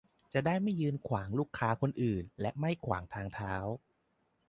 [0.33, 3.55] จะได้ไม่ยืนขวางลูกค้าคนอื่นและไม่ขวางทางเท้า